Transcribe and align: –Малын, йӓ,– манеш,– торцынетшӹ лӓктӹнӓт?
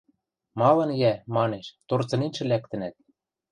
–Малын, 0.59 0.89
йӓ,– 1.01 1.13
манеш,– 1.35 1.65
торцынетшӹ 1.87 2.43
лӓктӹнӓт? 2.51 2.95